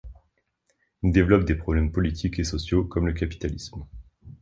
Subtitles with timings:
[1.03, 3.85] Il développe des problèmes politiques et sociaux comme le capitalisme.